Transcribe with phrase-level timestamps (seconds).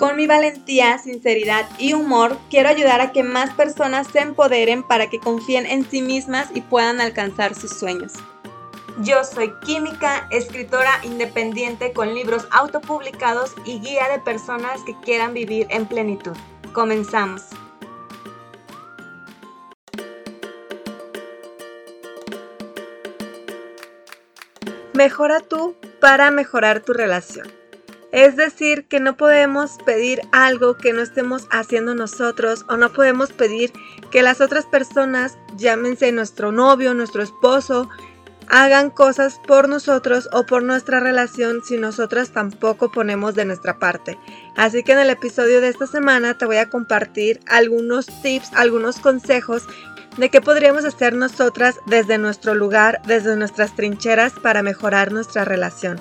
[0.00, 5.10] Con mi valentía, sinceridad y humor, quiero ayudar a que más personas se empoderen para
[5.10, 8.14] que confíen en sí mismas y puedan alcanzar sus sueños.
[9.02, 15.66] Yo soy química, escritora independiente con libros autopublicados y guía de personas que quieran vivir
[15.68, 16.32] en plenitud.
[16.72, 17.42] Comenzamos.
[24.94, 27.59] Mejora tú para mejorar tu relación.
[28.12, 33.32] Es decir, que no podemos pedir algo que no estemos haciendo nosotros o no podemos
[33.32, 33.72] pedir
[34.10, 37.88] que las otras personas, llámense nuestro novio, nuestro esposo,
[38.48, 44.18] hagan cosas por nosotros o por nuestra relación si nosotras tampoco ponemos de nuestra parte.
[44.56, 48.98] Así que en el episodio de esta semana te voy a compartir algunos tips, algunos
[48.98, 49.62] consejos
[50.16, 56.00] de qué podríamos hacer nosotras desde nuestro lugar, desde nuestras trincheras para mejorar nuestra relación.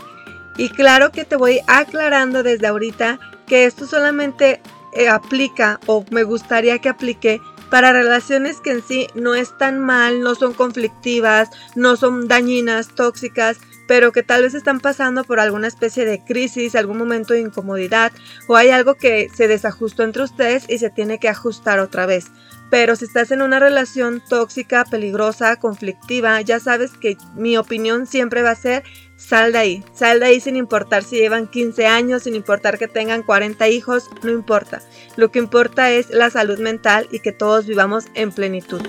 [0.60, 6.24] Y claro que te voy aclarando desde ahorita que esto solamente eh, aplica o me
[6.24, 11.96] gustaría que aplique para relaciones que en sí no están mal, no son conflictivas, no
[11.96, 16.98] son dañinas, tóxicas, pero que tal vez están pasando por alguna especie de crisis, algún
[16.98, 18.12] momento de incomodidad
[18.50, 22.26] o hay algo que se desajustó entre ustedes y se tiene que ajustar otra vez.
[22.70, 28.44] Pero si estás en una relación tóxica, peligrosa, conflictiva, ya sabes que mi opinión siempre
[28.44, 28.84] va a ser
[29.20, 32.88] Sal de ahí, sal de ahí sin importar si llevan 15 años, sin importar que
[32.88, 34.82] tengan 40 hijos, no importa.
[35.18, 38.82] Lo que importa es la salud mental y que todos vivamos en plenitud.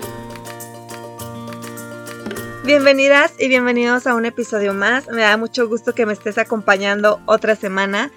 [2.63, 5.09] Bienvenidas y bienvenidos a un episodio más.
[5.09, 8.09] Me da mucho gusto que me estés acompañando otra semana.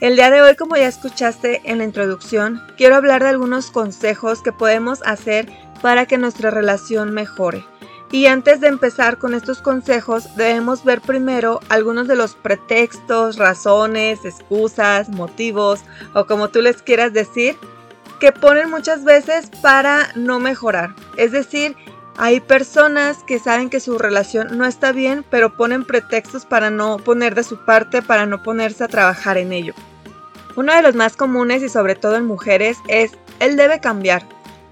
[0.00, 4.42] El día de hoy, como ya escuchaste en la introducción, quiero hablar de algunos consejos
[4.42, 5.48] que podemos hacer
[5.80, 7.64] para que nuestra relación mejore.
[8.12, 14.26] Y antes de empezar con estos consejos, debemos ver primero algunos de los pretextos, razones,
[14.26, 15.80] excusas, motivos
[16.12, 17.56] o como tú les quieras decir,
[18.20, 20.94] que ponen muchas veces para no mejorar.
[21.16, 21.74] Es decir,
[22.18, 26.98] hay personas que saben que su relación no está bien, pero ponen pretextos para no
[26.98, 29.72] poner de su parte, para no ponerse a trabajar en ello.
[30.54, 34.22] Uno de los más comunes y sobre todo en mujeres es, él debe cambiar.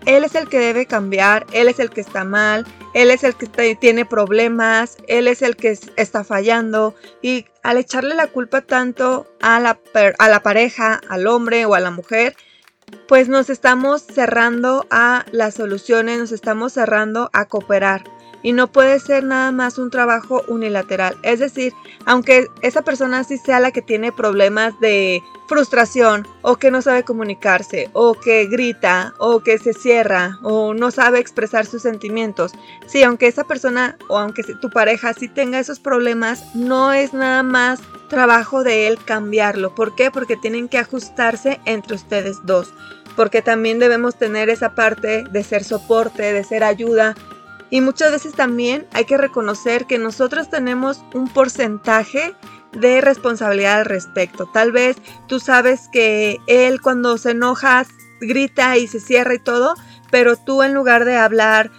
[0.06, 3.34] Él es el que debe cambiar, él es el que está mal, él es el
[3.34, 6.94] que tiene problemas, él es el que está fallando.
[7.22, 9.78] Y al echarle la culpa tanto a la,
[10.18, 12.34] a la pareja, al hombre o a la mujer,
[13.06, 18.02] pues nos estamos cerrando a las soluciones, nos estamos cerrando a cooperar
[18.42, 21.16] y no puede ser nada más un trabajo unilateral.
[21.22, 21.72] Es decir,
[22.06, 27.02] aunque esa persona sí sea la que tiene problemas de frustración o que no sabe
[27.02, 32.52] comunicarse o que grita o que se cierra o no sabe expresar sus sentimientos.
[32.86, 37.42] Sí, aunque esa persona o aunque tu pareja sí tenga esos problemas, no es nada
[37.42, 39.74] más trabajo de él cambiarlo.
[39.74, 40.10] ¿Por qué?
[40.10, 42.72] Porque tienen que ajustarse entre ustedes dos.
[43.16, 47.16] Porque también debemos tener esa parte de ser soporte, de ser ayuda
[47.70, 52.34] y muchas veces también hay que reconocer que nosotros tenemos un porcentaje
[52.72, 54.46] de responsabilidad al respecto.
[54.46, 57.86] Tal vez tú sabes que él cuando se enoja
[58.20, 59.74] grita y se cierra y todo,
[60.10, 61.70] pero tú en lugar de hablar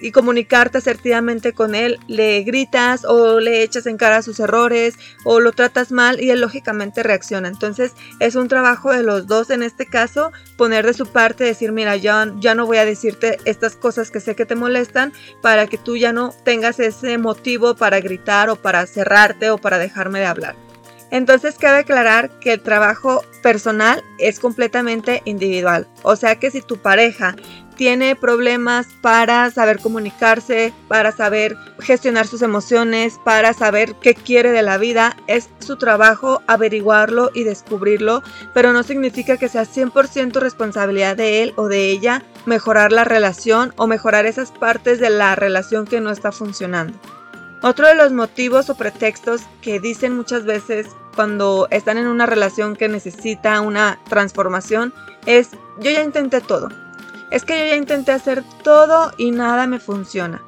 [0.00, 4.94] y comunicarte asertivamente con él, le gritas o le echas en cara sus errores
[5.24, 7.48] o lo tratas mal y él lógicamente reacciona.
[7.48, 11.72] Entonces es un trabajo de los dos en este caso, poner de su parte, decir,
[11.72, 15.12] mira, ya, ya no voy a decirte estas cosas que sé que te molestan
[15.42, 19.78] para que tú ya no tengas ese motivo para gritar o para cerrarte o para
[19.78, 20.56] dejarme de hablar.
[21.14, 25.86] Entonces cabe aclarar que el trabajo personal es completamente individual.
[26.02, 27.36] O sea que si tu pareja
[27.76, 34.62] tiene problemas para saber comunicarse, para saber gestionar sus emociones, para saber qué quiere de
[34.62, 35.16] la vida.
[35.26, 38.22] Es su trabajo averiguarlo y descubrirlo,
[38.52, 43.72] pero no significa que sea 100% responsabilidad de él o de ella mejorar la relación
[43.76, 46.98] o mejorar esas partes de la relación que no está funcionando.
[47.62, 52.76] Otro de los motivos o pretextos que dicen muchas veces cuando están en una relación
[52.76, 54.92] que necesita una transformación
[55.26, 56.68] es yo ya intenté todo,
[57.34, 60.40] es que yo ya intenté hacer todo y nada me funciona.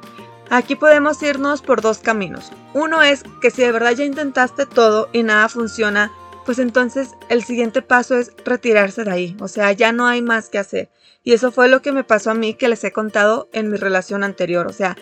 [0.49, 2.49] Aquí podemos irnos por dos caminos.
[2.73, 6.13] Uno es que si de verdad ya intentaste todo y nada funciona,
[6.45, 9.37] pues entonces el siguiente paso es retirarse de ahí.
[9.41, 10.89] O sea, ya no hay más que hacer.
[11.25, 13.75] Y eso fue lo que me pasó a mí que les he contado en mi
[13.75, 14.65] relación anterior.
[14.65, 14.95] O sea,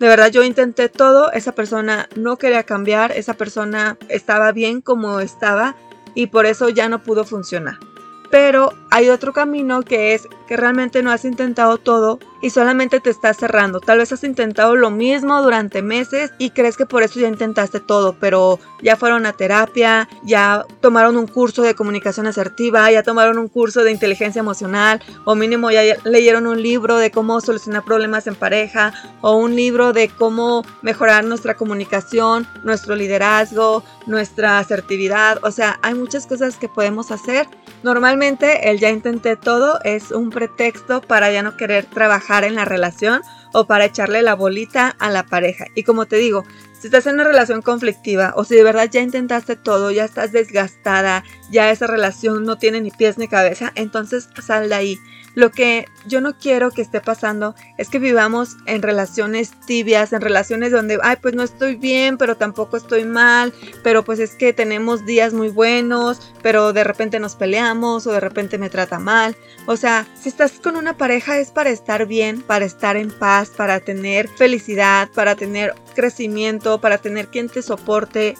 [0.00, 5.20] de verdad yo intenté todo, esa persona no quería cambiar, esa persona estaba bien como
[5.20, 5.76] estaba
[6.16, 7.78] y por eso ya no pudo funcionar.
[8.28, 10.26] Pero hay otro camino que es
[10.56, 13.80] realmente no has intentado todo y solamente te estás cerrando.
[13.80, 17.80] Tal vez has intentado lo mismo durante meses y crees que por eso ya intentaste
[17.80, 23.38] todo, pero ya fueron a terapia, ya tomaron un curso de comunicación asertiva, ya tomaron
[23.38, 28.26] un curso de inteligencia emocional o mínimo ya leyeron un libro de cómo solucionar problemas
[28.26, 35.38] en pareja o un libro de cómo mejorar nuestra comunicación, nuestro liderazgo, nuestra asertividad.
[35.44, 37.46] O sea, hay muchas cosas que podemos hacer.
[37.82, 42.64] Normalmente el ya intenté todo es un pretexto para ya no querer trabajar en la
[42.64, 43.22] relación
[43.52, 45.66] o para echarle la bolita a la pareja.
[45.76, 46.44] Y como te digo,
[46.80, 50.32] si estás en una relación conflictiva o si de verdad ya intentaste todo, ya estás
[50.32, 51.22] desgastada,
[51.52, 54.98] ya esa relación no tiene ni pies ni cabeza, entonces sal de ahí.
[55.34, 60.20] Lo que yo no quiero que esté pasando es que vivamos en relaciones tibias, en
[60.20, 63.52] relaciones donde, ay, pues no estoy bien, pero tampoco estoy mal,
[63.82, 68.20] pero pues es que tenemos días muy buenos, pero de repente nos peleamos o de
[68.20, 69.34] repente me trata mal.
[69.66, 73.50] O sea, si estás con una pareja es para estar bien, para estar en paz,
[73.56, 78.36] para tener felicidad, para tener crecimiento, para tener quien te soporte,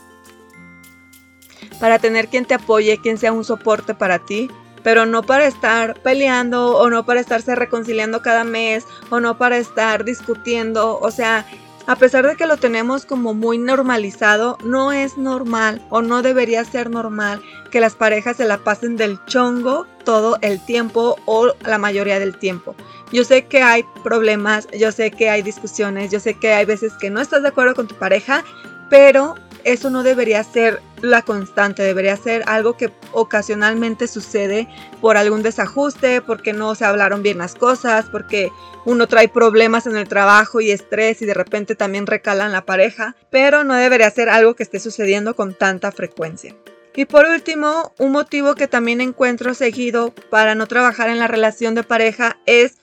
[1.80, 4.50] para tener quien te apoye, quien sea un soporte para ti
[4.82, 9.58] pero no para estar peleando o no para estarse reconciliando cada mes o no para
[9.58, 11.46] estar discutiendo, o sea,
[11.86, 16.64] a pesar de que lo tenemos como muy normalizado, no es normal o no debería
[16.64, 21.78] ser normal que las parejas se la pasen del chongo todo el tiempo o la
[21.78, 22.76] mayoría del tiempo.
[23.12, 26.92] Yo sé que hay problemas, yo sé que hay discusiones, yo sé que hay veces
[27.00, 28.44] que no estás de acuerdo con tu pareja,
[28.88, 34.68] pero eso no debería ser la constante, debería ser algo que ocasionalmente sucede
[35.00, 38.50] por algún desajuste, porque no se hablaron bien las cosas, porque
[38.84, 43.16] uno trae problemas en el trabajo y estrés y de repente también recalan la pareja,
[43.30, 46.54] pero no debería ser algo que esté sucediendo con tanta frecuencia.
[46.94, 51.74] Y por último, un motivo que también encuentro seguido para no trabajar en la relación
[51.74, 52.78] de pareja es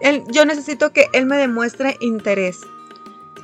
[0.00, 2.58] el, yo necesito que él me demuestre interés.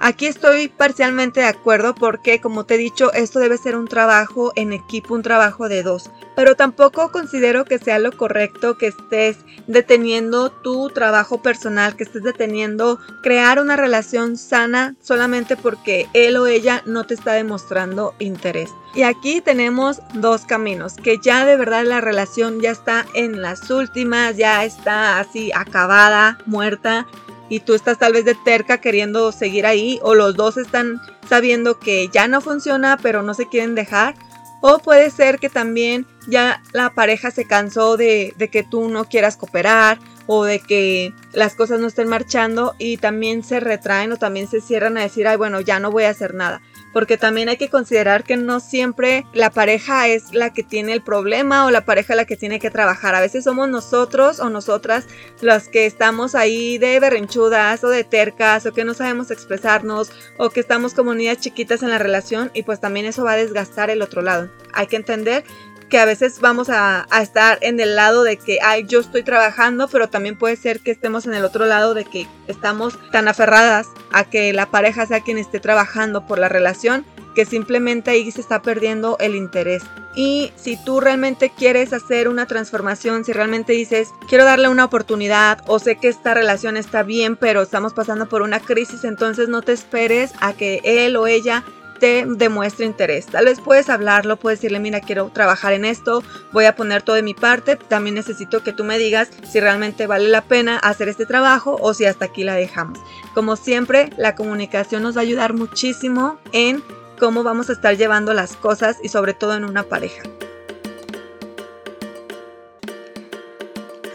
[0.01, 4.53] Aquí estoy parcialmente de acuerdo porque, como te he dicho, esto debe ser un trabajo
[4.55, 6.11] en equipo, un trabajo de dos.
[6.37, 12.23] Pero tampoco considero que sea lo correcto que estés deteniendo tu trabajo personal, que estés
[12.23, 18.71] deteniendo crear una relación sana solamente porque él o ella no te está demostrando interés.
[18.95, 23.69] Y aquí tenemos dos caminos, que ya de verdad la relación ya está en las
[23.71, 27.07] últimas, ya está así acabada, muerta
[27.49, 31.79] y tú estás tal vez de terca queriendo seguir ahí o los dos están sabiendo
[31.79, 34.15] que ya no funciona pero no se quieren dejar.
[34.61, 39.05] O puede ser que también ya la pareja se cansó de, de que tú no
[39.05, 44.17] quieras cooperar o de que las cosas no estén marchando y también se retraen o
[44.17, 46.61] también se cierran a decir, ay, bueno, ya no voy a hacer nada
[46.93, 51.03] porque también hay que considerar que no siempre la pareja es la que tiene el
[51.03, 53.15] problema o la pareja la que tiene que trabajar.
[53.15, 55.07] A veces somos nosotros o nosotras
[55.41, 60.51] los que estamos ahí de berrinchudas o de tercas o que no sabemos expresarnos o
[60.51, 63.91] que estamos como niñas chiquitas en la relación y pues también eso va a desgastar
[63.91, 64.51] el otro lado.
[64.73, 65.45] Hay que entender
[65.89, 69.89] que a veces vamos a, estar en el lado de que, ay, yo estoy trabajando,
[69.89, 73.89] pero también puede ser que estemos en el otro lado de que estamos tan aferradas
[74.13, 77.05] a que la pareja sea quien esté trabajando por la relación,
[77.35, 79.83] que simplemente ahí se está perdiendo el interés.
[80.15, 85.63] Y si tú realmente quieres hacer una transformación, si realmente dices, quiero darle una oportunidad
[85.69, 89.63] o sé que esta relación está bien, pero estamos pasando por una crisis, entonces no
[89.63, 91.63] te esperes a que él o ella
[91.99, 93.27] te demuestre interés.
[93.27, 97.17] Tal vez puedes hablarlo, puedes decirle, mira, quiero trabajar en esto, voy a poner todo
[97.17, 101.09] de mi parte, también necesito que tú me digas si realmente vale la pena hacer
[101.09, 102.99] este trabajo o si hasta aquí la dejamos.
[103.35, 106.83] Como siempre, la comunicación nos va a ayudar muchísimo en
[107.19, 110.23] cómo vamos a estar llevando las cosas y sobre todo en una pareja.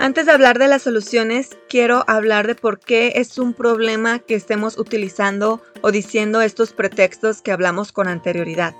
[0.03, 4.35] Antes de hablar de las soluciones, quiero hablar de por qué es un problema que
[4.35, 8.75] estemos utilizando o diciendo estos pretextos que hablamos con anterioridad.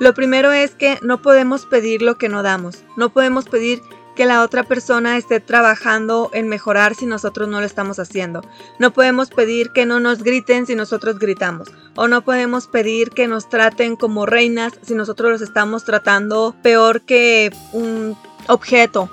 [0.00, 2.84] Lo primero es que no podemos pedir lo que no damos.
[2.96, 3.82] No podemos pedir
[4.16, 8.40] que la otra persona esté trabajando en mejorar si nosotros no lo estamos haciendo.
[8.78, 11.68] No podemos pedir que no nos griten si nosotros gritamos.
[11.96, 17.02] O no podemos pedir que nos traten como reinas si nosotros los estamos tratando peor
[17.02, 18.16] que un
[18.48, 19.10] objeto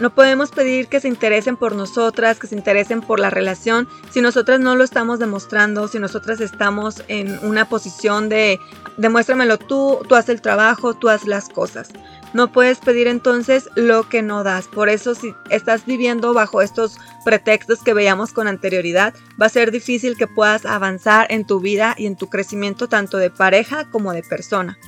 [0.00, 4.20] no podemos pedir que se interesen por nosotras, que se interesen por la relación, si
[4.20, 8.58] nosotras no lo estamos demostrando, si nosotras estamos en una posición de
[8.96, 11.90] demuéstramelo tú, tú haz el trabajo, tú haz las cosas.
[12.32, 14.68] No puedes pedir entonces lo que no das.
[14.68, 19.70] Por eso si estás viviendo bajo estos pretextos que veíamos con anterioridad, va a ser
[19.70, 24.12] difícil que puedas avanzar en tu vida y en tu crecimiento tanto de pareja como
[24.12, 24.78] de persona.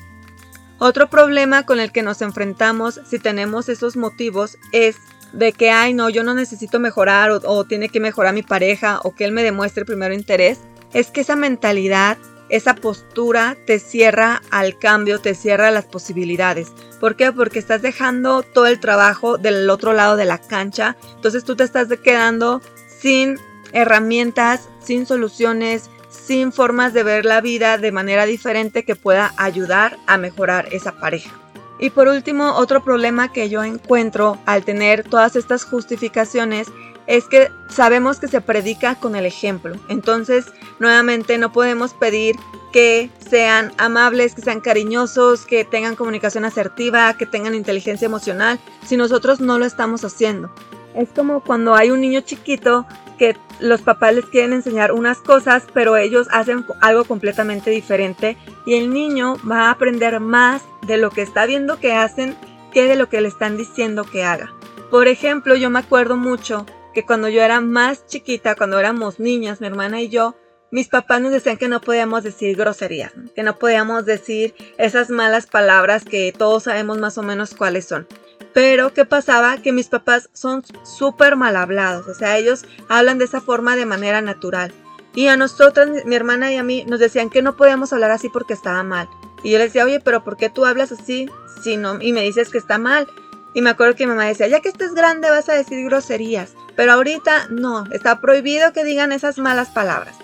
[0.84, 4.96] Otro problema con el que nos enfrentamos si tenemos esos motivos es
[5.32, 8.98] de que, ay, no, yo no necesito mejorar o, o tiene que mejorar mi pareja
[9.04, 10.58] o que él me demuestre primero interés,
[10.92, 16.72] es que esa mentalidad esa postura te cierra al cambio, te cierra las posibilidades.
[16.98, 17.30] ¿Por qué?
[17.30, 20.96] Porque estás dejando todo el trabajo del otro lado de la cancha.
[21.14, 22.60] Entonces tú te estás quedando
[23.00, 23.38] sin
[23.72, 29.98] herramientas, sin soluciones, sin formas de ver la vida de manera diferente que pueda ayudar
[30.06, 31.30] a mejorar esa pareja.
[31.78, 36.68] Y por último, otro problema que yo encuentro al tener todas estas justificaciones
[37.08, 39.74] es que sabemos que se predica con el ejemplo.
[39.88, 40.46] Entonces,
[40.78, 42.36] nuevamente, no podemos pedir
[42.72, 48.96] que sean amables, que sean cariñosos, que tengan comunicación asertiva, que tengan inteligencia emocional, si
[48.96, 50.50] nosotros no lo estamos haciendo.
[50.94, 52.86] Es como cuando hay un niño chiquito
[53.22, 58.36] que los papás les quieren enseñar unas cosas, pero ellos hacen algo completamente diferente
[58.66, 62.36] y el niño va a aprender más de lo que está viendo que hacen
[62.72, 64.52] que de lo que le están diciendo que haga.
[64.90, 69.60] Por ejemplo, yo me acuerdo mucho que cuando yo era más chiquita, cuando éramos niñas,
[69.60, 70.34] mi hermana y yo,
[70.72, 75.46] mis papás nos decían que no podíamos decir groserías, que no podíamos decir esas malas
[75.46, 78.08] palabras que todos sabemos más o menos cuáles son.
[78.54, 79.56] Pero, ¿qué pasaba?
[79.56, 83.86] Que mis papás son súper mal hablados, o sea, ellos hablan de esa forma de
[83.86, 84.72] manera natural.
[85.14, 88.28] Y a nosotros, mi hermana y a mí, nos decían que no podíamos hablar así
[88.28, 89.08] porque estaba mal.
[89.42, 91.28] Y yo les decía, oye, pero ¿por qué tú hablas así?
[91.62, 93.08] Si no, y me dices que está mal.
[93.54, 96.54] Y me acuerdo que mi mamá decía, ya que estés grande vas a decir groserías.
[96.76, 100.16] Pero ahorita no, está prohibido que digan esas malas palabras.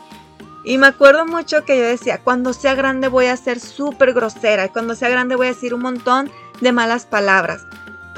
[0.65, 4.67] Y me acuerdo mucho que yo decía, cuando sea grande voy a ser súper grosera.
[4.67, 6.31] Y cuando sea grande voy a decir un montón
[6.61, 7.63] de malas palabras.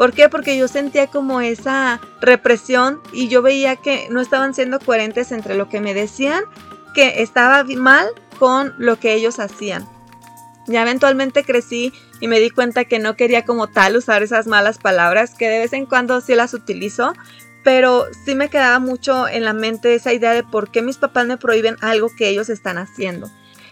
[0.01, 0.31] ¿Por qué?
[0.31, 5.57] Porque yo sentía como esa represión y yo veía que no estaban siendo coherentes entre
[5.57, 6.43] lo que me decían,
[6.95, 9.87] que estaba mal con lo que ellos hacían.
[10.67, 14.79] Ya eventualmente crecí y me di cuenta que no quería como tal usar esas malas
[14.79, 17.13] palabras, que de vez en cuando sí las utilizo,
[17.63, 21.27] pero sí me quedaba mucho en la mente esa idea de por qué mis papás
[21.27, 23.31] me prohíben algo que ellos están haciendo.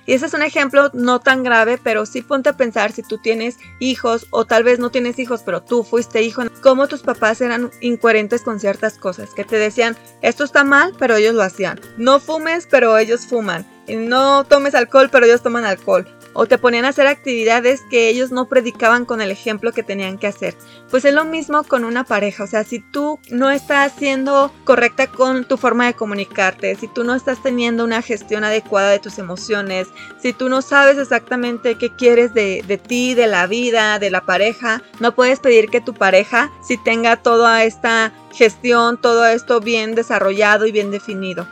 [0.09, 3.19] Y ese es un ejemplo no tan grave, pero sí ponte a pensar si tú
[3.19, 7.43] tienes hijos o tal vez no tienes hijos, pero tú fuiste hijo, cómo tus papás
[7.43, 11.79] eran incoherentes con ciertas cosas, que te decían, esto está mal, pero ellos lo hacían.
[11.99, 13.67] No fumes, pero ellos fuman.
[13.87, 18.31] No tomes alcohol, pero ellos toman alcohol o te ponían a hacer actividades que ellos
[18.31, 20.55] no predicaban con el ejemplo que tenían que hacer.
[20.91, 25.07] Pues es lo mismo con una pareja, o sea, si tú no estás siendo correcta
[25.07, 29.19] con tu forma de comunicarte, si tú no estás teniendo una gestión adecuada de tus
[29.19, 29.89] emociones,
[30.21, 34.23] si tú no sabes exactamente qué quieres de, de ti, de la vida, de la
[34.23, 39.95] pareja, no puedes pedir que tu pareja si tenga toda esta gestión, todo esto bien
[39.95, 41.47] desarrollado y bien definido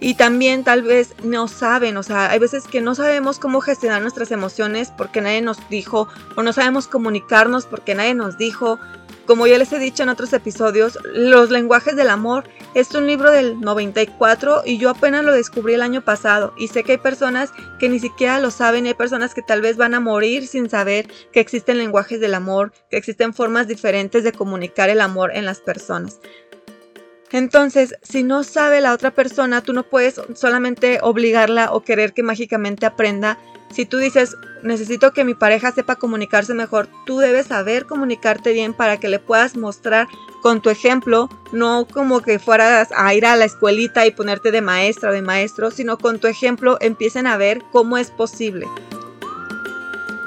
[0.00, 4.02] y también tal vez no saben, o sea, hay veces que no sabemos cómo gestionar
[4.02, 8.78] nuestras emociones porque nadie nos dijo o no sabemos comunicarnos porque nadie nos dijo.
[9.26, 13.30] Como ya les he dicho en otros episodios, Los lenguajes del amor es un libro
[13.30, 17.50] del 94 y yo apenas lo descubrí el año pasado y sé que hay personas
[17.78, 20.68] que ni siquiera lo saben y hay personas que tal vez van a morir sin
[20.68, 25.46] saber que existen lenguajes del amor, que existen formas diferentes de comunicar el amor en
[25.46, 26.20] las personas.
[27.34, 32.22] Entonces, si no sabe la otra persona, tú no puedes solamente obligarla o querer que
[32.22, 33.38] mágicamente aprenda.
[33.72, 38.72] Si tú dices, necesito que mi pareja sepa comunicarse mejor, tú debes saber comunicarte bien
[38.72, 40.06] para que le puedas mostrar
[40.42, 44.60] con tu ejemplo, no como que fueras a ir a la escuelita y ponerte de
[44.60, 48.68] maestra o de maestro, sino con tu ejemplo empiecen a ver cómo es posible.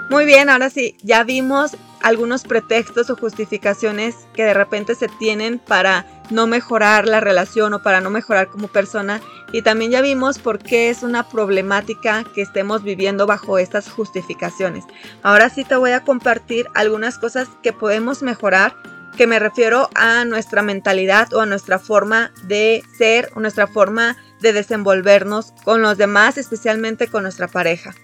[0.09, 5.59] Muy bien, ahora sí, ya vimos algunos pretextos o justificaciones que de repente se tienen
[5.59, 9.21] para no mejorar la relación o para no mejorar como persona.
[9.53, 14.85] Y también ya vimos por qué es una problemática que estemos viviendo bajo estas justificaciones.
[15.23, 18.75] Ahora sí te voy a compartir algunas cosas que podemos mejorar,
[19.15, 24.53] que me refiero a nuestra mentalidad o a nuestra forma de ser nuestra forma de
[24.53, 27.95] desenvolvernos con los demás, especialmente con nuestra pareja.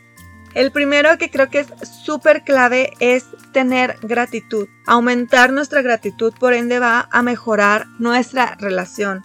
[0.53, 1.67] El primero que creo que es
[2.05, 4.67] súper clave es tener gratitud.
[4.85, 9.23] Aumentar nuestra gratitud por ende va a mejorar nuestra relación.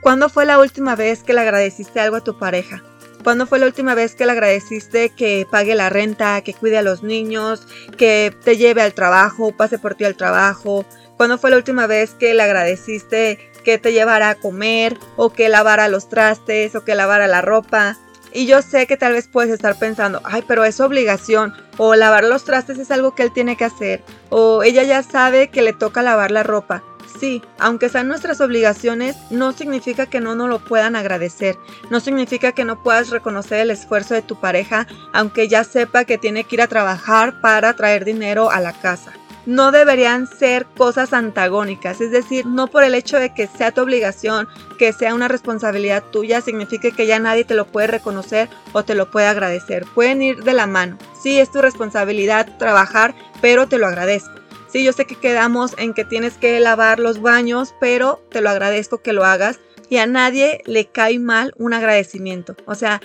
[0.00, 2.82] ¿Cuándo fue la última vez que le agradeciste algo a tu pareja?
[3.24, 6.82] ¿Cuándo fue la última vez que le agradeciste que pague la renta, que cuide a
[6.82, 7.66] los niños,
[7.96, 10.86] que te lleve al trabajo, pase por ti al trabajo?
[11.16, 15.48] ¿Cuándo fue la última vez que le agradeciste que te llevara a comer o que
[15.48, 17.98] lavara los trastes o que lavara la ropa?
[18.32, 22.24] Y yo sé que tal vez puedes estar pensando, ay, pero es obligación, o lavar
[22.24, 25.72] los trastes es algo que él tiene que hacer, o ella ya sabe que le
[25.72, 26.82] toca lavar la ropa.
[27.18, 31.56] Sí, aunque sean nuestras obligaciones, no significa que no nos lo puedan agradecer,
[31.90, 36.18] no significa que no puedas reconocer el esfuerzo de tu pareja, aunque ya sepa que
[36.18, 39.17] tiene que ir a trabajar para traer dinero a la casa
[39.48, 43.80] no deberían ser cosas antagónicas, es decir, no por el hecho de que sea tu
[43.80, 44.46] obligación,
[44.78, 48.94] que sea una responsabilidad tuya, significa que ya nadie te lo puede reconocer o te
[48.94, 49.86] lo puede agradecer.
[49.94, 50.98] Pueden ir de la mano.
[51.22, 54.34] Sí, es tu responsabilidad trabajar, pero te lo agradezco.
[54.70, 58.50] Sí, yo sé que quedamos en que tienes que lavar los baños, pero te lo
[58.50, 62.54] agradezco que lo hagas y a nadie le cae mal un agradecimiento.
[62.66, 63.00] O sea,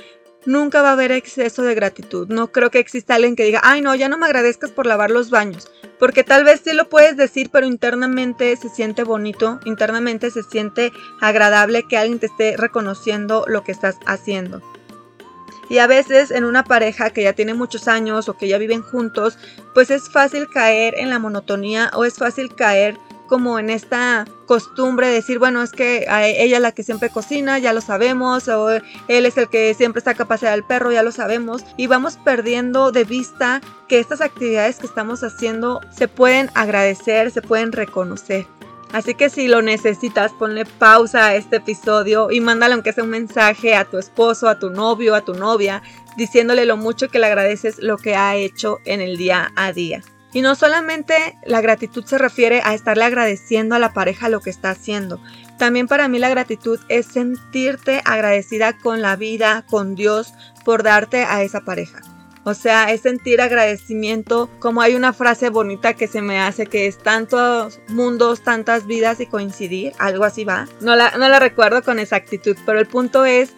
[0.46, 2.28] nunca va a haber exceso de gratitud.
[2.30, 5.12] No creo que exista alguien que diga, ay no, ya no me agradezcas por lavar
[5.12, 5.70] los baños.
[6.00, 10.92] Porque tal vez sí lo puedes decir, pero internamente se siente bonito, internamente se siente
[11.22, 14.62] agradable que alguien te esté reconociendo lo que estás haciendo.
[15.70, 18.82] Y a veces en una pareja que ya tiene muchos años o que ya viven
[18.82, 19.38] juntos,
[19.74, 25.08] pues es fácil caer en la monotonía o es fácil caer como en esta costumbre
[25.08, 28.70] de decir, bueno, es que ella es la que siempre cocina, ya lo sabemos, o
[28.70, 32.92] él es el que siempre está capaz al perro, ya lo sabemos, y vamos perdiendo
[32.92, 38.46] de vista que estas actividades que estamos haciendo se pueden agradecer, se pueden reconocer.
[38.92, 43.10] Así que si lo necesitas, ponle pausa a este episodio y mándale aunque sea un
[43.10, 45.82] mensaje a tu esposo, a tu novio, a tu novia,
[46.16, 50.04] diciéndole lo mucho que le agradeces lo que ha hecho en el día a día.
[50.34, 54.50] Y no solamente la gratitud se refiere a estarle agradeciendo a la pareja lo que
[54.50, 55.22] está haciendo.
[55.58, 60.34] También para mí la gratitud es sentirte agradecida con la vida, con Dios,
[60.66, 62.02] por darte a esa pareja.
[62.46, 66.88] O sea, es sentir agradecimiento, como hay una frase bonita que se me hace que
[66.88, 70.68] es tantos mundos, tantas vidas y coincidir, algo así va.
[70.82, 73.54] No la, no la recuerdo con exactitud, pero el punto es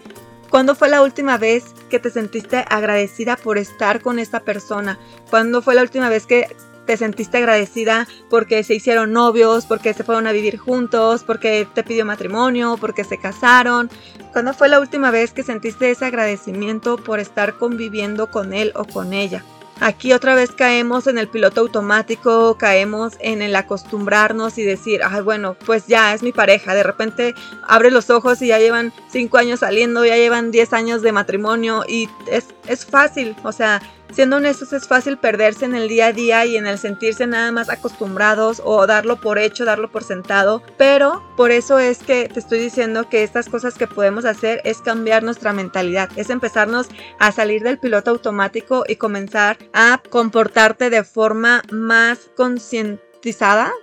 [0.55, 4.97] ¿Cuándo fue la última vez que te sentiste agradecida por estar con esta persona?
[5.29, 6.47] ¿Cuándo fue la última vez que
[6.85, 11.83] te sentiste agradecida porque se hicieron novios, porque se fueron a vivir juntos, porque te
[11.83, 13.89] pidió matrimonio, porque se casaron?
[14.31, 18.85] ¿Cuándo fue la última vez que sentiste ese agradecimiento por estar conviviendo con él o
[18.85, 19.43] con ella?
[19.81, 25.21] Aquí otra vez caemos en el piloto automático, caemos en el acostumbrarnos y decir, ay
[25.21, 26.73] bueno, pues ya es mi pareja.
[26.73, 27.35] De repente
[27.67, 31.83] abre los ojos y ya llevan 5 años saliendo, ya llevan 10 años de matrimonio
[31.87, 33.81] y es, es fácil, o sea,
[34.15, 37.51] Siendo honestos, es fácil perderse en el día a día y en el sentirse nada
[37.51, 40.63] más acostumbrados o darlo por hecho, darlo por sentado.
[40.77, 44.77] Pero por eso es que te estoy diciendo que estas cosas que podemos hacer es
[44.77, 46.87] cambiar nuestra mentalidad, es empezarnos
[47.19, 53.04] a salir del piloto automático y comenzar a comportarte de forma más consciente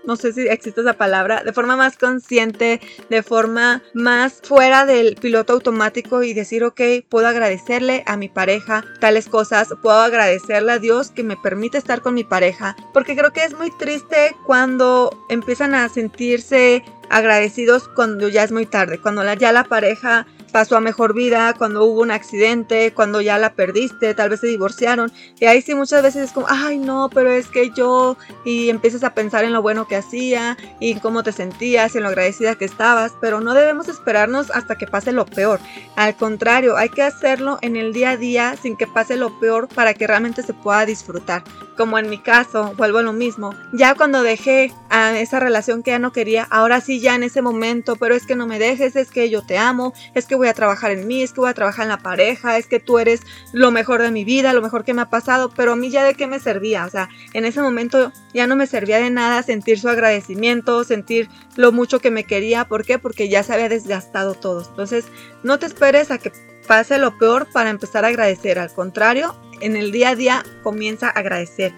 [0.04, 5.16] no sé si existe esa palabra, de forma más consciente, de forma más fuera del
[5.16, 10.78] piloto automático y decir, ok, puedo agradecerle a mi pareja tales cosas, puedo agradecerle a
[10.78, 15.10] Dios que me permite estar con mi pareja, porque creo que es muy triste cuando
[15.28, 20.80] empiezan a sentirse agradecidos cuando ya es muy tarde, cuando ya la pareja pasó a
[20.80, 25.10] mejor vida, cuando hubo un accidente, cuando ya la perdiste, tal vez se divorciaron.
[25.40, 29.02] Y ahí sí muchas veces es como, ay no, pero es que yo, y empiezas
[29.02, 32.54] a pensar en lo bueno que hacía, y cómo te sentías, y en lo agradecida
[32.54, 35.58] que estabas, pero no debemos esperarnos hasta que pase lo peor.
[35.96, 39.68] Al contrario, hay que hacerlo en el día a día sin que pase lo peor
[39.68, 41.42] para que realmente se pueda disfrutar.
[41.76, 43.54] Como en mi caso, vuelvo a lo mismo.
[43.72, 47.40] Ya cuando dejé a esa relación que ya no quería, ahora sí ya en ese
[47.40, 50.48] momento, pero es que no me dejes, es que yo te amo, es que voy
[50.48, 52.98] a trabajar en mí, es que voy a trabajar en la pareja, es que tú
[52.98, 53.20] eres
[53.52, 56.02] lo mejor de mi vida, lo mejor que me ha pasado, pero a mí ya
[56.02, 59.42] de qué me servía, o sea, en ese momento ya no me servía de nada
[59.44, 62.98] sentir su agradecimiento, sentir lo mucho que me quería, ¿por qué?
[62.98, 64.68] Porque ya se había desgastado todo.
[64.68, 65.04] Entonces,
[65.44, 66.32] no te esperes a que
[66.66, 71.06] pase lo peor para empezar a agradecer, al contrario, en el día a día comienza
[71.06, 71.72] a agradecer.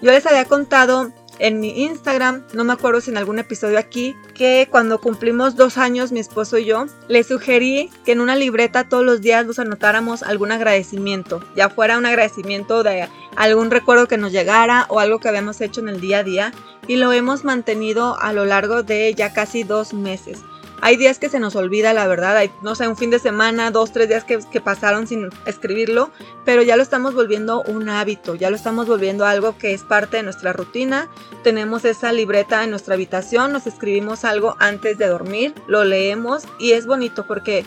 [0.00, 4.16] Yo les había contado en mi Instagram, no me acuerdo si en algún episodio aquí,
[4.34, 8.88] que cuando cumplimos dos años mi esposo y yo, le sugerí que en una libreta
[8.88, 14.18] todos los días nos anotáramos algún agradecimiento, ya fuera un agradecimiento de algún recuerdo que
[14.18, 16.52] nos llegara o algo que habíamos hecho en el día a día,
[16.86, 20.40] y lo hemos mantenido a lo largo de ya casi dos meses.
[20.80, 22.36] Hay días que se nos olvida, la verdad.
[22.36, 26.10] Hay, no sé, un fin de semana, dos, tres días que, que, pasaron sin escribirlo,
[26.44, 30.18] pero ya lo estamos volviendo un hábito, ya lo estamos volviendo algo que es parte
[30.18, 31.08] de nuestra rutina.
[31.42, 36.72] Tenemos esa libreta en nuestra habitación, nos escribimos algo antes de dormir, lo leemos y
[36.72, 37.64] es bonito porque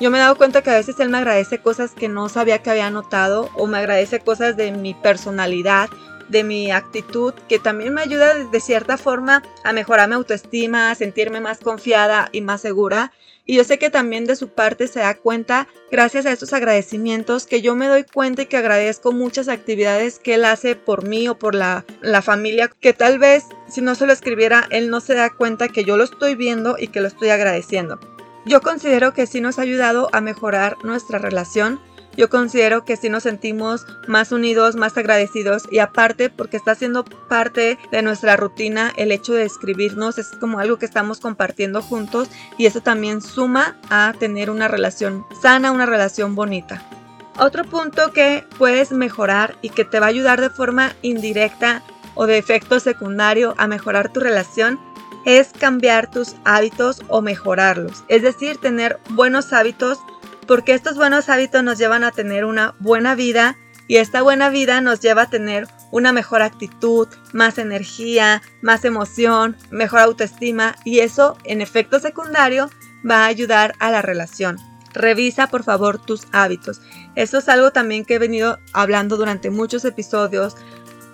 [0.00, 2.62] yo me he dado cuenta que a veces él me agradece cosas que no sabía
[2.62, 5.90] que había notado o me agradece cosas de mi personalidad
[6.30, 10.94] de mi actitud, que también me ayuda de cierta forma a mejorar mi autoestima, a
[10.94, 13.12] sentirme más confiada y más segura.
[13.44, 17.46] Y yo sé que también de su parte se da cuenta, gracias a estos agradecimientos,
[17.46, 21.26] que yo me doy cuenta y que agradezco muchas actividades que él hace por mí
[21.28, 25.00] o por la, la familia, que tal vez si no se lo escribiera, él no
[25.00, 27.98] se da cuenta que yo lo estoy viendo y que lo estoy agradeciendo.
[28.46, 31.78] Yo considero que sí nos ha ayudado a mejorar nuestra relación
[32.16, 37.04] yo considero que sí nos sentimos más unidos, más agradecidos y aparte porque está siendo
[37.04, 42.28] parte de nuestra rutina el hecho de escribirnos, es como algo que estamos compartiendo juntos
[42.58, 46.82] y eso también suma a tener una relación sana, una relación bonita.
[47.38, 51.82] Otro punto que puedes mejorar y que te va a ayudar de forma indirecta
[52.14, 54.78] o de efecto secundario a mejorar tu relación
[55.24, 58.04] es cambiar tus hábitos o mejorarlos.
[58.08, 59.98] Es decir, tener buenos hábitos
[60.50, 64.80] porque estos buenos hábitos nos llevan a tener una buena vida y esta buena vida
[64.80, 71.38] nos lleva a tener una mejor actitud, más energía, más emoción, mejor autoestima y eso
[71.44, 72.68] en efecto secundario
[73.08, 74.58] va a ayudar a la relación.
[74.92, 76.80] Revisa por favor tus hábitos.
[77.14, 80.56] Eso es algo también que he venido hablando durante muchos episodios.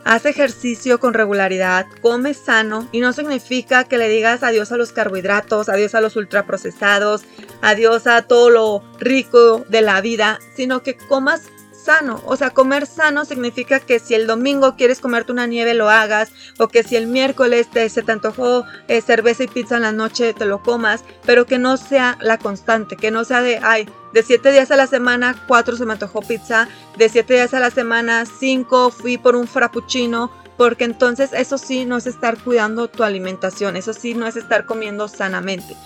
[0.09, 4.93] Haz ejercicio con regularidad, come sano y no significa que le digas adiós a los
[4.93, 7.25] carbohidratos, adiós a los ultraprocesados,
[7.61, 11.49] adiós a todo lo rico de la vida, sino que comas
[11.87, 12.21] sano.
[12.27, 16.31] O sea, comer sano significa que si el domingo quieres comerte una nieve, lo hagas.
[16.59, 19.93] O que si el miércoles te, se te antojó eh, cerveza y pizza en la
[19.93, 21.05] noche, te lo comas.
[21.25, 24.77] Pero que no sea la constante, que no sea de, ay, de siete días a
[24.77, 26.69] la semana, cuatro se me antojó pizza.
[26.99, 30.31] De siete días a la semana, cinco fui por un frappuccino.
[30.57, 34.65] Porque entonces eso sí no es estar cuidando tu alimentación, eso sí no es estar
[34.65, 35.77] comiendo sanamente.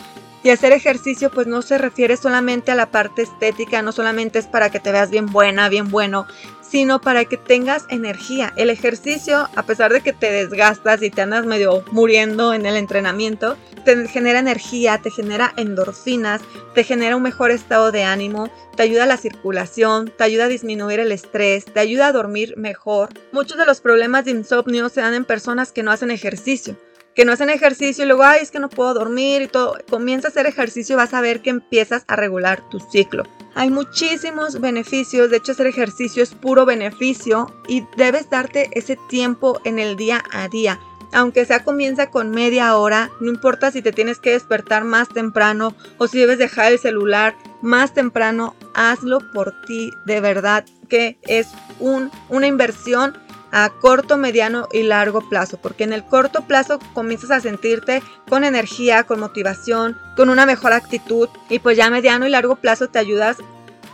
[0.42, 4.46] Y hacer ejercicio pues no se refiere solamente a la parte estética, no solamente es
[4.46, 6.26] para que te veas bien buena, bien bueno,
[6.62, 8.52] sino para que tengas energía.
[8.56, 12.76] El ejercicio, a pesar de que te desgastas y te andas medio muriendo en el
[12.76, 16.40] entrenamiento, te genera energía, te genera endorfinas,
[16.74, 20.48] te genera un mejor estado de ánimo, te ayuda a la circulación, te ayuda a
[20.48, 23.10] disminuir el estrés, te ayuda a dormir mejor.
[23.32, 26.76] Muchos de los problemas de insomnio se dan en personas que no hacen ejercicio
[27.14, 29.76] que no hacen ejercicio y luego, ay, es que no puedo dormir y todo.
[29.88, 33.24] Comienza a hacer ejercicio y vas a ver que empiezas a regular tu ciclo.
[33.54, 39.60] Hay muchísimos beneficios, de hecho hacer ejercicio es puro beneficio y debes darte ese tiempo
[39.64, 40.78] en el día a día.
[41.12, 45.74] Aunque sea comienza con media hora, no importa si te tienes que despertar más temprano
[45.98, 51.48] o si debes dejar el celular más temprano, hazlo por ti, de verdad que es
[51.80, 53.18] un, una inversión
[53.52, 58.44] a corto, mediano y largo plazo, porque en el corto plazo comienzas a sentirte con
[58.44, 62.88] energía, con motivación, con una mejor actitud y pues ya a mediano y largo plazo
[62.88, 63.38] te ayudas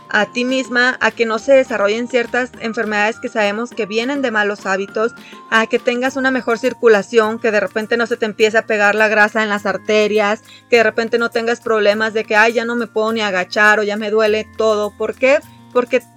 [0.09, 4.31] a ti misma a que no se desarrollen ciertas enfermedades que sabemos que vienen de
[4.31, 5.13] malos hábitos,
[5.49, 8.95] a que tengas una mejor circulación, que de repente no se te empiece a pegar
[8.95, 12.65] la grasa en las arterias, que de repente no tengas problemas de que, ay, ya
[12.65, 14.91] no me puedo ni agachar o ya me duele todo.
[14.97, 15.39] ¿Por qué?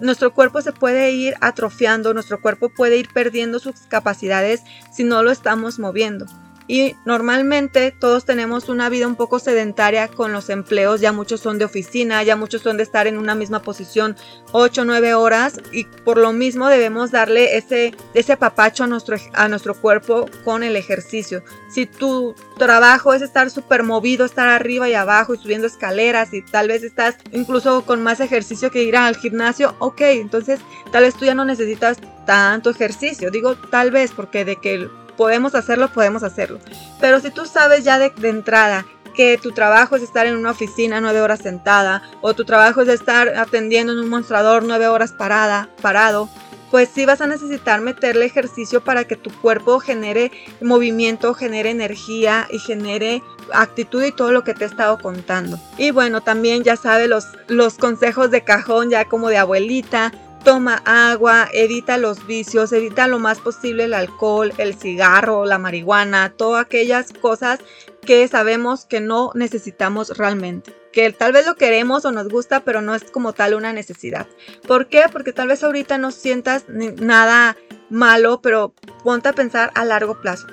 [0.00, 5.22] Nuestro cuerpo se puede ir atrofiando, nuestro cuerpo puede ir perdiendo sus capacidades si no
[5.22, 6.26] lo estamos moviendo.
[6.72, 11.58] Y normalmente todos tenemos una vida un poco sedentaria con los empleos, ya muchos son
[11.58, 14.14] de oficina, ya muchos son de estar en una misma posición
[14.52, 19.16] 8 o 9 horas y por lo mismo debemos darle ese, ese papacho a nuestro,
[19.32, 21.42] a nuestro cuerpo con el ejercicio.
[21.74, 26.40] Si tu trabajo es estar súper movido, estar arriba y abajo y subiendo escaleras y
[26.40, 30.60] tal vez estás incluso con más ejercicio que ir al gimnasio, ok, entonces
[30.92, 33.32] tal vez tú ya no necesitas tanto ejercicio.
[33.32, 34.88] Digo tal vez porque de que
[35.20, 36.60] podemos hacerlo, podemos hacerlo.
[36.98, 40.98] Pero si tú sabes ya de, entrada que tu trabajo es estar en una oficina
[41.02, 45.68] nueve horas sentada o tu trabajo es estar atendiendo en un mostrador nueve horas parada,
[45.82, 46.30] parado,
[46.70, 52.48] pues sí vas a necesitar meterle ejercicio para que tu cuerpo genere movimiento, genere energía
[52.50, 55.60] y genere actitud y todo lo que te he estado contando.
[55.76, 60.12] Y bueno, también ya sabes los, los consejos de cajón ya como de abuelita,
[60.44, 66.32] toma agua, evita los vicios, evita lo más posible el alcohol, el cigarro, la marihuana,
[66.36, 67.60] todas aquellas cosas
[68.02, 70.74] que sabemos que no necesitamos realmente.
[70.92, 74.26] Que tal vez lo queremos o nos gusta, pero no es como tal una necesidad.
[74.66, 75.04] ¿Por qué?
[75.12, 77.56] Porque tal vez ahorita no sientas nada
[77.90, 78.74] malo, pero
[79.04, 80.46] ponte a pensar a largo plazo.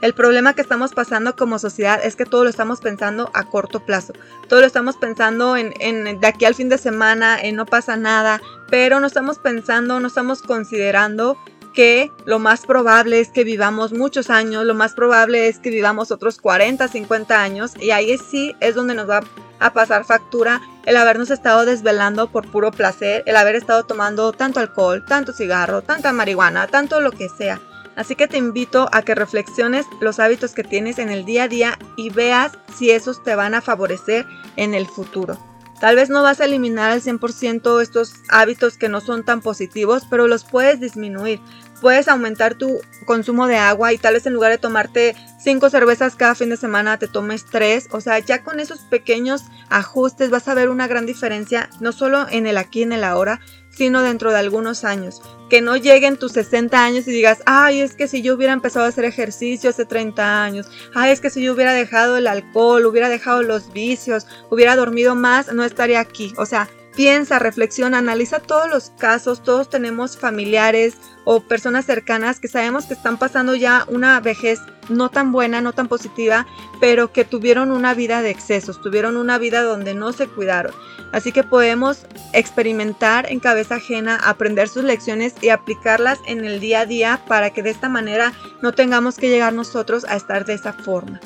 [0.00, 3.80] El problema que estamos pasando como sociedad es que todo lo estamos pensando a corto
[3.80, 4.12] plazo.
[4.48, 5.72] Todo lo estamos pensando en,
[6.20, 10.06] de aquí al fin de semana, en no pasa nada, pero no estamos pensando, no
[10.06, 11.36] estamos considerando
[11.74, 16.12] que lo más probable es que vivamos muchos años, lo más probable es que vivamos
[16.12, 19.20] otros 40, 50 años y ahí sí es donde nos va
[19.60, 24.60] a pasar factura el habernos estado desvelando por puro placer, el haber estado tomando tanto
[24.60, 27.60] alcohol, tanto cigarro, tanta marihuana, tanto lo que sea
[27.98, 31.48] Así que te invito a que reflexiones los hábitos que tienes en el día a
[31.48, 35.36] día y veas si esos te van a favorecer en el futuro.
[35.80, 40.04] Tal vez no vas a eliminar al 100% estos hábitos que no son tan positivos,
[40.08, 41.40] pero los puedes disminuir.
[41.80, 46.14] Puedes aumentar tu consumo de agua y tal vez en lugar de tomarte 5 cervezas
[46.14, 47.88] cada fin de semana te tomes 3.
[47.90, 52.26] O sea, ya con esos pequeños ajustes vas a ver una gran diferencia, no solo
[52.30, 53.40] en el aquí, en el ahora,
[53.78, 55.22] sino dentro de algunos años.
[55.48, 58.84] Que no lleguen tus 60 años y digas, ay, es que si yo hubiera empezado
[58.84, 62.84] a hacer ejercicio hace 30 años, ay, es que si yo hubiera dejado el alcohol,
[62.86, 66.34] hubiera dejado los vicios, hubiera dormido más, no estaría aquí.
[66.38, 72.48] O sea, piensa, reflexiona, analiza todos los casos, todos tenemos familiares o personas cercanas que
[72.48, 74.58] sabemos que están pasando ya una vejez
[74.88, 76.44] no tan buena, no tan positiva,
[76.80, 80.74] pero que tuvieron una vida de excesos, tuvieron una vida donde no se cuidaron.
[81.12, 86.80] Así que podemos experimentar en cabeza ajena, aprender sus lecciones y aplicarlas en el día
[86.80, 90.54] a día para que de esta manera no tengamos que llegar nosotros a estar de
[90.54, 91.20] esa forma.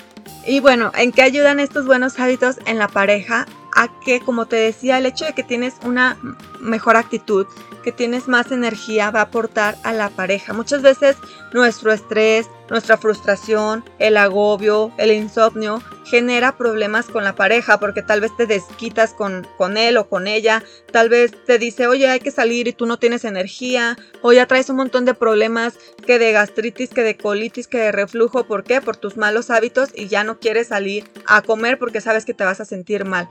[0.46, 3.46] Y bueno, ¿en qué ayudan estos buenos hábitos en la pareja?
[3.74, 6.18] A que, como te decía, el hecho de que tienes una
[6.60, 7.46] mejor actitud,
[7.82, 10.52] que tienes más energía va a aportar a la pareja.
[10.52, 11.16] Muchas veces
[11.52, 18.20] nuestro estrés, nuestra frustración, el agobio, el insomnio genera problemas con la pareja porque tal
[18.20, 22.20] vez te desquitas con, con él o con ella, tal vez te dice, oye, hay
[22.20, 25.74] que salir y tú no tienes energía, o ya traes un montón de problemas
[26.06, 28.80] que de gastritis, que de colitis, que de reflujo, ¿por qué?
[28.80, 32.44] Por tus malos hábitos y ya no quieres salir a comer porque sabes que te
[32.44, 33.28] vas a sentir mal.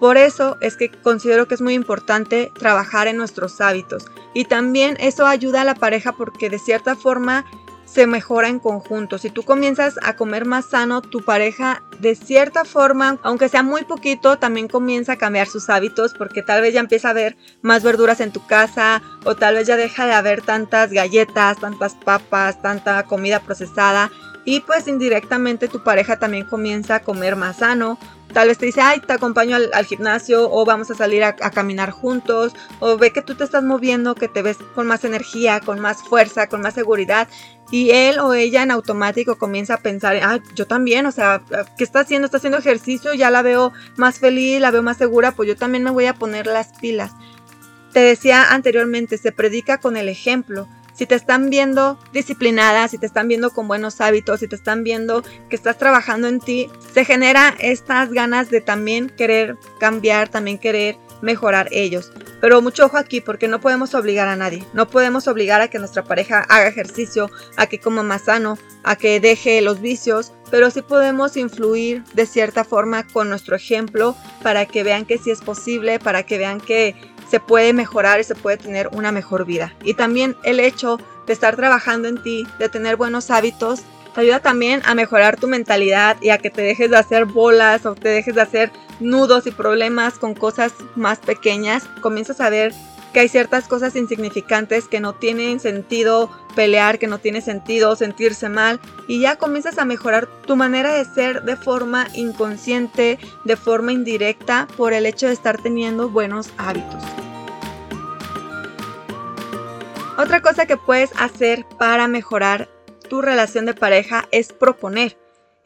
[0.00, 4.06] Por eso es que considero que es muy importante trabajar en nuestros hábitos.
[4.34, 7.44] Y también eso ayuda a la pareja porque de cierta forma
[7.84, 9.18] se mejora en conjunto.
[9.18, 13.82] Si tú comienzas a comer más sano, tu pareja de cierta forma, aunque sea muy
[13.82, 17.82] poquito, también comienza a cambiar sus hábitos porque tal vez ya empieza a ver más
[17.82, 22.62] verduras en tu casa o tal vez ya deja de haber tantas galletas, tantas papas,
[22.62, 24.10] tanta comida procesada
[24.44, 27.98] y pues indirectamente tu pareja también comienza a comer más sano
[28.32, 31.90] tal vez te dice, ay, te acompaño al, gimnasio o vamos a salir a, caminar
[31.90, 35.80] juntos o ve que tú te estás moviendo, que te ves con más energía, con
[35.80, 37.28] más fuerza, con más seguridad
[37.70, 41.42] y él o ella en automático comienza a pensar, ah, yo también, o sea,
[41.78, 42.26] ¿qué está haciendo?
[42.26, 45.84] Está haciendo ejercicio, ya la veo más feliz, la veo más segura, pues yo también
[45.84, 47.12] me voy a poner las pilas.
[47.92, 50.68] Te decía anteriormente, se predica con el ejemplo
[51.00, 54.84] si te están viendo disciplinada, si te están viendo con buenos hábitos, si te están
[54.84, 60.58] viendo que estás trabajando en ti, se genera estas ganas de también querer cambiar, también
[60.58, 62.12] querer mejorar ellos.
[62.42, 64.62] Pero mucho ojo aquí porque no podemos obligar a nadie.
[64.74, 68.96] No podemos obligar a que nuestra pareja haga ejercicio, a que coma más sano, a
[68.96, 74.66] que deje los vicios, pero sí podemos influir de cierta forma con nuestro ejemplo para
[74.66, 76.94] que vean que sí es posible, para que vean que
[77.30, 79.72] se puede mejorar y se puede tener una mejor vida.
[79.84, 83.82] Y también el hecho de estar trabajando en ti, de tener buenos hábitos,
[84.14, 87.86] te ayuda también a mejorar tu mentalidad y a que te dejes de hacer bolas
[87.86, 91.84] o te dejes de hacer nudos y problemas con cosas más pequeñas.
[92.00, 92.74] Comienzas a ver
[93.12, 98.48] que hay ciertas cosas insignificantes que no tienen sentido pelear, que no tiene sentido sentirse
[98.48, 103.92] mal y ya comienzas a mejorar tu manera de ser de forma inconsciente, de forma
[103.92, 107.02] indirecta por el hecho de estar teniendo buenos hábitos.
[110.16, 112.68] Otra cosa que puedes hacer para mejorar
[113.08, 115.16] tu relación de pareja es proponer.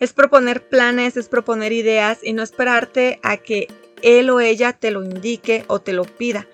[0.00, 3.68] Es proponer planes, es proponer ideas y no esperarte a que
[4.02, 6.46] él o ella te lo indique o te lo pida.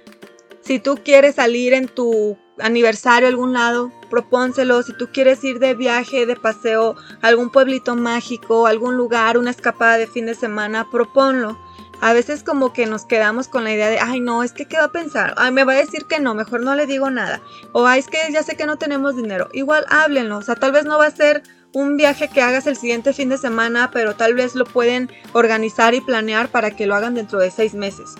[0.70, 4.85] Si tú quieres salir en tu aniversario a algún lado, propónselo.
[4.85, 9.50] Si tú quieres ir de viaje, de paseo, a algún pueblito mágico, algún lugar, una
[9.50, 11.59] escapada de fin de semana, proponlo.
[12.00, 14.76] A veces como que nos quedamos con la idea de, ay no, es que qué
[14.76, 17.42] va a pensar, ay me va a decir que no, mejor no le digo nada.
[17.72, 19.48] O ay es que ya sé que no tenemos dinero.
[19.52, 22.76] Igual háblenlo, o sea, tal vez no va a ser un viaje que hagas el
[22.76, 26.94] siguiente fin de semana, pero tal vez lo pueden organizar y planear para que lo
[26.94, 28.14] hagan dentro de seis meses.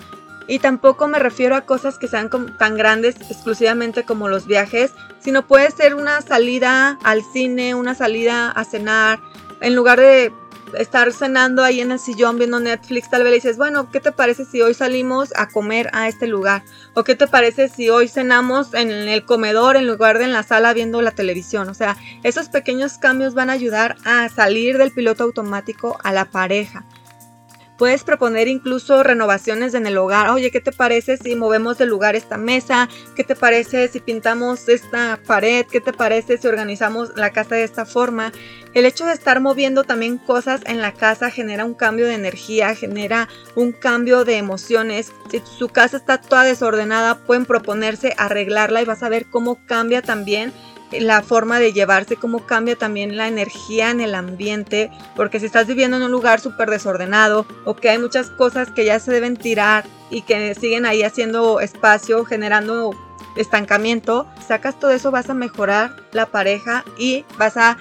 [0.51, 5.47] Y tampoco me refiero a cosas que sean tan grandes exclusivamente como los viajes, sino
[5.47, 9.21] puede ser una salida al cine, una salida a cenar,
[9.61, 10.33] en lugar de
[10.77, 14.11] estar cenando ahí en el sillón viendo Netflix, tal vez le dices, bueno, ¿qué te
[14.11, 16.63] parece si hoy salimos a comer a este lugar?
[16.95, 20.43] ¿O qué te parece si hoy cenamos en el comedor en lugar de en la
[20.43, 21.69] sala viendo la televisión?
[21.69, 26.25] O sea, esos pequeños cambios van a ayudar a salir del piloto automático a la
[26.25, 26.83] pareja.
[27.81, 30.29] Puedes proponer incluso renovaciones en el hogar.
[30.29, 32.87] Oye, ¿qué te parece si movemos de lugar esta mesa?
[33.15, 35.65] ¿Qué te parece si pintamos esta pared?
[35.65, 38.33] ¿Qué te parece si organizamos la casa de esta forma?
[38.75, 42.75] El hecho de estar moviendo también cosas en la casa genera un cambio de energía,
[42.75, 45.11] genera un cambio de emociones.
[45.31, 50.03] Si su casa está toda desordenada, pueden proponerse arreglarla y vas a ver cómo cambia
[50.03, 50.53] también
[50.99, 55.67] la forma de llevarse, cómo cambia también la energía en el ambiente, porque si estás
[55.67, 59.37] viviendo en un lugar súper desordenado o que hay muchas cosas que ya se deben
[59.37, 62.91] tirar y que siguen ahí haciendo espacio, generando
[63.37, 67.77] estancamiento, sacas todo eso, vas a mejorar la pareja y vas a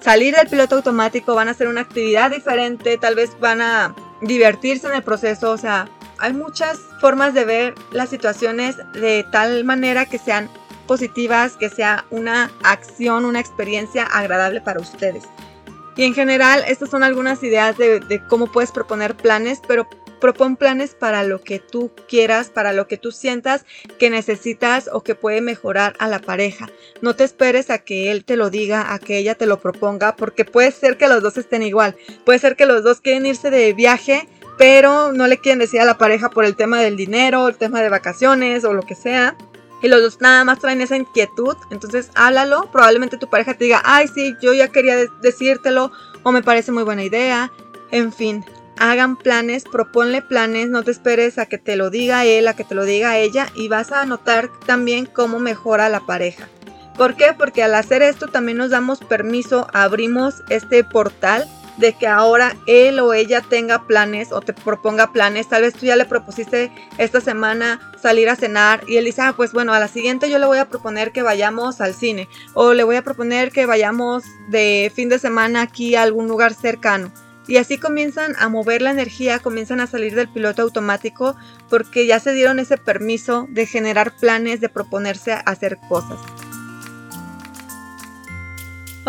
[0.00, 4.86] salir del piloto automático, van a hacer una actividad diferente, tal vez van a divertirse
[4.86, 10.04] en el proceso, o sea, hay muchas formas de ver las situaciones de tal manera
[10.04, 10.50] que sean
[10.90, 15.22] positivas, que sea una acción, una experiencia agradable para ustedes.
[15.94, 19.88] Y en general, estas son algunas ideas de, cómo puedes proponer planes, pero
[20.20, 23.64] propon planes para lo que tú quieras, para lo que tú sientas
[24.00, 26.68] que necesitas o que puede mejorar a la pareja.
[27.02, 30.16] No te esperes a que él te lo diga, a que ella te lo proponga,
[30.16, 31.94] porque puede ser que los dos estén igual.
[32.24, 34.26] Puede ser que los dos quieren irse de viaje,
[34.58, 37.80] pero no le quieren decir a la pareja por el tema del dinero, el tema
[37.80, 39.36] de vacaciones o lo que sea
[39.82, 43.82] y los dos nada más traen esa inquietud, entonces háblalo, probablemente tu pareja te diga,
[43.84, 47.50] ay sí, yo ya quería decírtelo o me parece muy buena idea,
[47.90, 48.44] en fin,
[48.78, 52.64] hagan planes, proponle planes, no te esperes a que te lo diga él, a que
[52.64, 56.48] te lo diga ella y vas a notar también cómo mejora la pareja.
[56.96, 57.34] ¿Por qué?
[57.36, 61.48] Porque al hacer esto también nos damos permiso, abrimos este portal
[61.80, 65.48] de que ahora él o ella tenga planes o te proponga planes.
[65.48, 69.34] Tal vez tú ya le propusiste esta semana salir a cenar y él dice, ah,
[69.36, 72.74] pues bueno, a la siguiente yo le voy a proponer que vayamos al cine o
[72.74, 77.10] le voy a proponer que vayamos de fin de semana aquí a algún lugar cercano.
[77.48, 81.34] Y así comienzan a mover la energía, comienzan a salir del piloto automático
[81.68, 86.18] porque ya se dieron ese permiso de generar planes, de proponerse hacer cosas.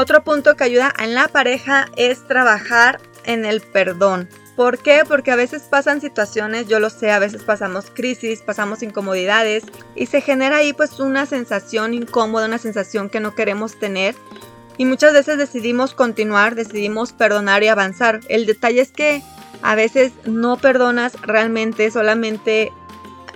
[0.01, 4.27] Otro punto que ayuda en la pareja es trabajar en el perdón.
[4.55, 5.03] ¿Por qué?
[5.07, 10.07] Porque a veces pasan situaciones, yo lo sé, a veces pasamos crisis, pasamos incomodidades y
[10.07, 14.15] se genera ahí pues una sensación incómoda, una sensación que no queremos tener
[14.79, 18.21] y muchas veces decidimos continuar, decidimos perdonar y avanzar.
[18.27, 19.21] El detalle es que
[19.61, 22.73] a veces no perdonas realmente, solamente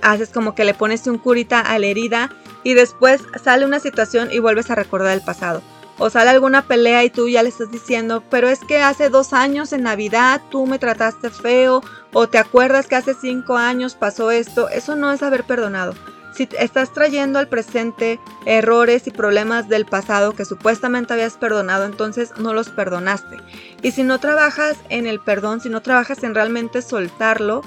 [0.01, 2.31] haces como que le pones un curita a la herida
[2.63, 5.61] y después sale una situación y vuelves a recordar el pasado
[5.97, 9.33] o sale alguna pelea y tú ya le estás diciendo, pero es que hace dos
[9.33, 11.81] años en Navidad tú me trataste feo,
[12.13, 15.93] o te acuerdas que hace cinco años pasó esto, eso no es haber perdonado.
[16.35, 22.31] Si estás trayendo al presente errores y problemas del pasado que supuestamente habías perdonado, entonces
[22.37, 23.37] no los perdonaste.
[23.81, 27.61] Y si no trabajas en el perdón, si no trabajas en realmente soltarlo,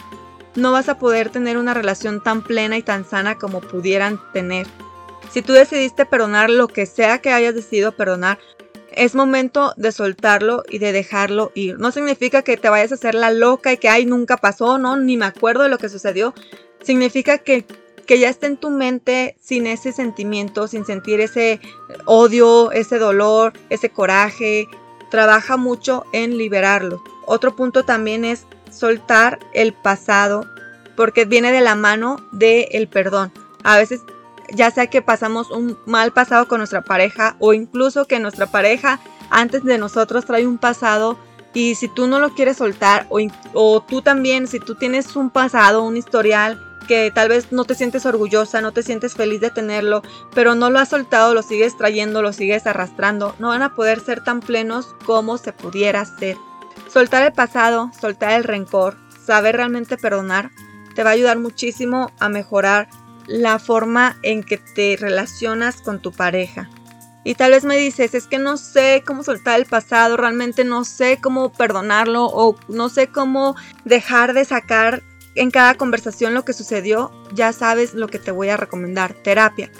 [0.55, 4.67] no vas a poder tener una relación tan plena y tan sana como pudieran tener.
[5.31, 8.39] Si tú decidiste perdonar lo que sea que hayas decidido perdonar,
[8.93, 11.79] es momento de soltarlo y de dejarlo ir.
[11.79, 14.97] No significa que te vayas a hacer la loca y que, ay, nunca pasó, no,
[14.97, 16.35] ni me acuerdo de lo que sucedió.
[16.83, 17.65] Significa que,
[18.07, 21.61] que ya está en tu mente sin ese sentimiento, sin sentir ese
[22.07, 24.67] odio, ese dolor, ese coraje.
[25.11, 27.03] Trabaja mucho en liberarlo.
[27.25, 30.45] Otro punto también es soltar el pasado,
[30.97, 33.33] porque viene de la mano del perdón.
[33.63, 34.01] A veces
[34.53, 39.01] ya sea que pasamos un mal pasado con nuestra pareja o incluso que nuestra pareja
[39.31, 41.19] antes de nosotros trae un pasado
[41.55, 43.19] y si tú no lo quieres soltar o,
[43.55, 47.75] o, tú también, si tú tienes un pasado, un historial que tal vez no te
[47.75, 50.03] sientes orgullosa, no te sientes feliz de tenerlo,
[50.35, 54.01] pero no lo has soltado, lo sigues trayendo, lo sigues arrastrando, no van a poder
[54.01, 56.37] ser tan plenos como se pudiera ser.
[56.89, 60.51] Soltar el pasado, soltar el rencor, saber realmente perdonar,
[60.95, 62.89] te va a ayudar muchísimo a mejorar
[63.29, 66.69] la forma en que te relacionas con tu pareja.
[67.25, 70.85] Y tal vez me dices, es que no sé cómo soltar el pasado, realmente no
[70.85, 75.03] sé cómo perdonarlo o no sé cómo dejar de sacar
[75.35, 79.71] en cada conversación lo que sucedió, ya sabes lo que te voy a recomendar, terapia.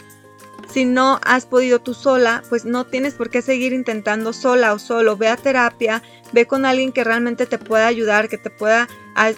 [0.71, 4.79] Si no has podido tú sola, pues no tienes por qué seguir intentando sola o
[4.79, 5.17] solo.
[5.17, 8.87] Ve a terapia, ve con alguien que realmente te pueda ayudar, que te pueda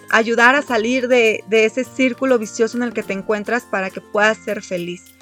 [0.10, 4.02] ayudar a salir de, de ese círculo vicioso en el que te encuentras para que
[4.02, 5.14] puedas ser feliz.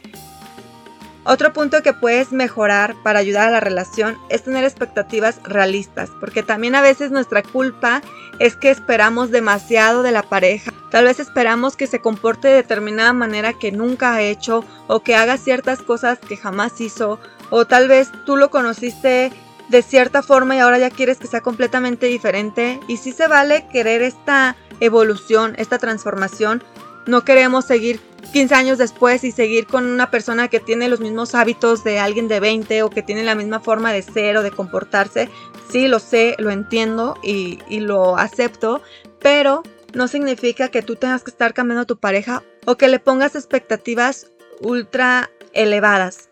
[1.26, 6.44] Otro punto que puedes mejorar para ayudar a la relación es tener expectativas realistas, porque
[6.44, 8.02] también a veces nuestra culpa
[8.40, 10.74] es que esperamos demasiado de la pareja.
[10.90, 15.16] Tal vez esperamos que se comporte de determinada manera que nunca ha hecho o que
[15.16, 17.20] haga ciertas cosas que jamás hizo
[17.52, 19.32] o tal vez tú lo conociste
[19.70, 23.68] de cierta forma y ahora ya quieres que sea completamente diferente y sí se vale
[23.72, 26.64] querer esta evolución, esta transformación.
[27.06, 28.00] No queremos seguir
[28.34, 32.28] 15 años después y seguir con una persona que tiene los mismos hábitos de alguien
[32.28, 35.30] de 20 o que tiene la misma forma de ser o de comportarse.
[35.72, 38.82] Sí, lo sé, lo entiendo y, y lo acepto,
[39.20, 39.64] pero
[39.94, 43.36] no significa que tú tengas que estar cambiando a tu pareja o que le pongas
[43.36, 46.29] expectativas ultra elevadas.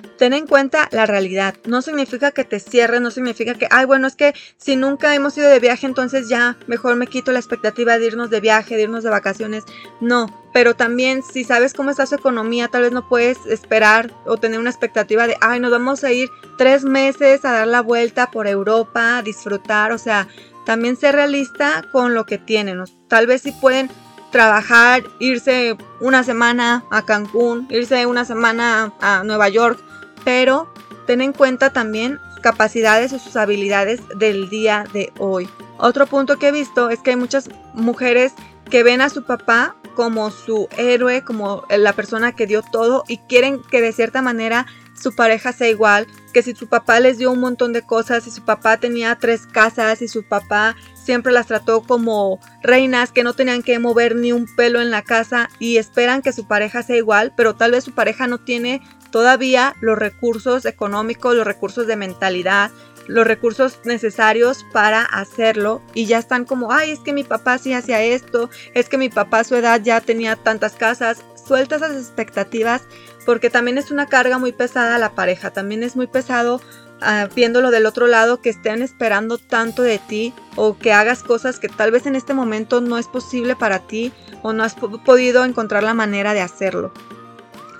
[0.00, 1.54] Ten en cuenta la realidad.
[1.66, 5.36] No significa que te cierres, no significa que, ay, bueno, es que si nunca hemos
[5.36, 8.82] ido de viaje, entonces ya mejor me quito la expectativa de irnos de viaje, de
[8.82, 9.64] irnos de vacaciones.
[10.00, 14.36] No, pero también si sabes cómo está su economía, tal vez no puedes esperar o
[14.36, 16.28] tener una expectativa de, ay, nos vamos a ir
[16.58, 20.28] tres meses a dar la vuelta por Europa, a disfrutar, o sea,
[20.66, 22.82] también ser realista con lo que tienen.
[23.08, 23.90] Tal vez si pueden
[24.30, 29.82] trabajar, irse una semana a Cancún, irse una semana a Nueva York,
[30.24, 30.72] pero
[31.06, 35.48] ten en cuenta también capacidades o sus habilidades del día de hoy.
[35.78, 38.32] Otro punto que he visto es que hay muchas mujeres
[38.70, 43.18] que ven a su papá como su héroe, como la persona que dio todo y
[43.18, 44.66] quieren que de cierta manera
[45.00, 48.30] su pareja sea igual, que si su papá les dio un montón de cosas, si
[48.30, 53.34] su papá tenía tres casas, y su papá siempre las trató como reinas que no
[53.34, 56.96] tenían que mover ni un pelo en la casa y esperan que su pareja sea
[56.96, 61.96] igual, pero tal vez su pareja no tiene todavía los recursos económicos, los recursos de
[61.96, 62.70] mentalidad,
[63.08, 67.72] los recursos necesarios para hacerlo y ya están como, ay, es que mi papá sí
[67.72, 71.96] hacía esto, es que mi papá a su edad ya tenía tantas casas, suelta esas
[71.96, 72.82] expectativas
[73.30, 77.32] porque también es una carga muy pesada a la pareja, también es muy pesado uh,
[77.32, 81.68] viéndolo del otro lado que estén esperando tanto de ti o que hagas cosas que
[81.68, 84.12] tal vez en este momento no es posible para ti
[84.42, 86.92] o no has podido encontrar la manera de hacerlo.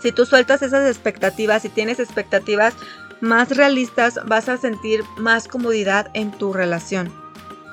[0.01, 2.74] Si tú sueltas esas expectativas y tienes expectativas
[3.20, 7.12] más realistas, vas a sentir más comodidad en tu relación.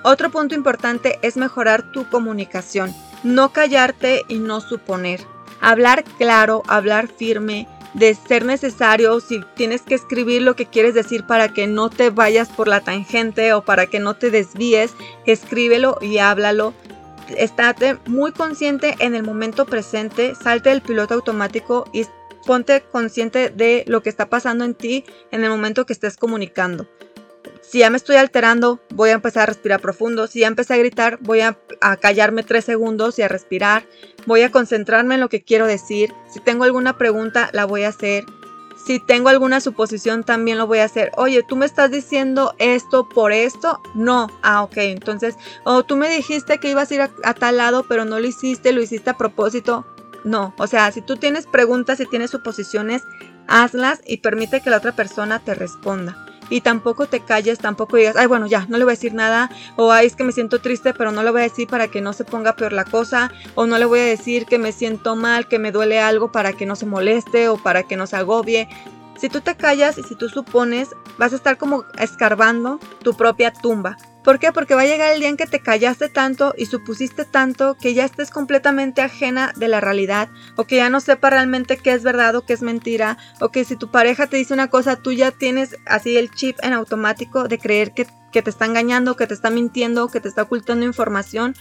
[0.02, 2.92] Otro punto importante es mejorar tu comunicación,
[3.24, 5.37] no callarte y no suponer.
[5.62, 11.26] Hablar claro, hablar firme, de ser necesario, si tienes que escribir lo que quieres decir
[11.26, 14.94] para que no te vayas por la tangente o para que no te desvíes,
[15.26, 16.74] escríbelo y háblalo.
[17.36, 22.06] Estate muy consciente en el momento presente, salte del piloto automático y
[22.46, 26.88] ponte consciente de lo que está pasando en ti en el momento que estés comunicando.
[27.68, 30.28] Si ya me estoy alterando, voy a empezar a respirar profundo.
[30.28, 31.58] Si ya empecé a gritar, voy a,
[32.00, 33.86] callarme tres segundos y a respirar.
[34.26, 36.14] Voy a concentrarme en lo que quiero decir.
[36.32, 38.24] Si tengo alguna pregunta, la voy a hacer.
[38.86, 41.12] Si tengo alguna suposición, también lo voy a hacer.
[41.18, 43.82] Oye, tú me estás diciendo esto por esto.
[43.96, 44.30] No.
[44.44, 44.78] Ah, ok.
[44.78, 48.28] Entonces, o tú me dijiste que ibas a ir a tal lado, pero no lo
[48.28, 49.86] hiciste, lo hiciste a propósito.
[50.24, 53.04] No, o sea, si tú tienes preguntas y tienes suposiciones,
[53.48, 56.27] hazlas y permite que la otra persona te responda.
[56.50, 59.50] Y tampoco te calles, tampoco digas, ay, bueno, ya, no le voy a decir nada,
[59.76, 62.02] o ay, es que me siento triste, pero no le voy a decir para que
[62.02, 65.16] no se ponga peor la cosa, o no le voy a decir que me siento
[65.16, 68.16] mal, que me duele algo para que no se moleste o para que no se
[68.16, 68.70] agobie.
[69.18, 73.52] Si tú te callas y si tú supones, vas a estar como escarbando tu propia
[73.52, 73.98] tumba.
[74.28, 74.52] ¿Por qué?
[74.52, 77.94] Porque va a llegar el día en que te callaste tanto y supusiste tanto que
[77.94, 82.04] ya estés completamente ajena de la realidad o que ya no sepa realmente qué es
[82.04, 85.14] verdad o qué es mentira o que si tu pareja te dice una cosa tú
[85.14, 89.28] ya tienes así el chip en automático de creer que, que te está engañando, que
[89.28, 91.56] te está mintiendo, que te está ocultando información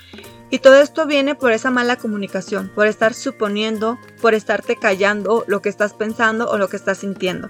[0.50, 5.62] y todo esto viene por esa mala comunicación, por estar suponiendo, por estarte callando lo
[5.62, 7.48] que estás pensando o lo que estás sintiendo.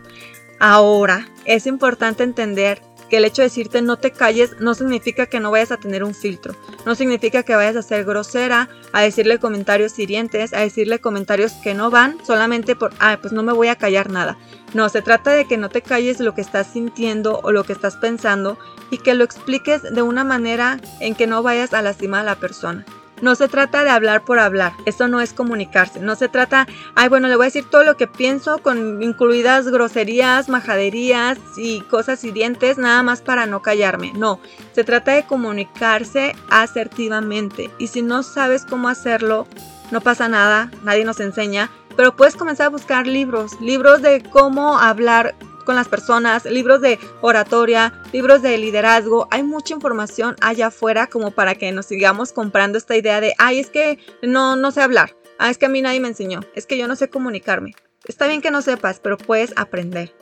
[0.59, 5.41] Ahora, es importante entender que el hecho de decirte no te calles no significa que
[5.41, 6.55] no vayas a tener un filtro,
[6.85, 11.75] no significa que vayas a ser grosera, a decirle comentarios hirientes, a decirle comentarios que
[11.75, 14.39] no van solamente por, ah, pues no me voy a callar nada.
[14.75, 17.73] No, se trata de que no te calles lo que estás sintiendo o lo que
[17.73, 18.59] estás pensando
[18.91, 22.37] y que lo expliques de una manera en que no vayas a lastimar a la
[22.37, 22.85] persona.
[23.23, 27.09] No se trata de hablar por hablar, esto no es comunicarse, no se trata, ay
[27.09, 32.23] bueno, le voy a decir todo lo que pienso con incluidas groserías, majaderías y cosas
[32.25, 34.39] hirientes nada más para no callarme, no,
[34.73, 39.47] se trata de comunicarse asertivamente y si no sabes cómo hacerlo,
[39.91, 44.79] no pasa nada, nadie nos enseña, pero puedes comenzar a buscar libros, libros de cómo
[44.79, 45.35] hablar
[45.67, 49.29] con las personas, libros de oratoria, libros de liderazgo.
[49.31, 53.59] Hay mucha información allá afuera como para que nos sigamos comprando esta idea de, ay,
[53.59, 55.15] es que no, no sé hablar.
[55.39, 56.41] Ah, es que a mí nadie me enseñó.
[56.55, 57.75] Es que yo no sé comunicarme.
[58.07, 60.15] Está bien que no sepas, pero puedes aprender.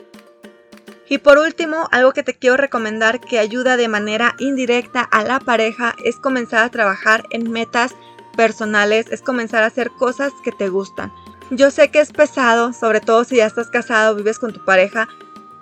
[1.09, 5.38] Y por último, algo que te quiero recomendar que ayuda de manera indirecta a la
[5.38, 7.95] pareja es comenzar a trabajar en metas
[8.36, 11.12] personales, es comenzar a hacer cosas que te gustan.
[11.51, 15.09] Yo sé que es pesado, sobre todo si ya estás casado, vives con tu pareja,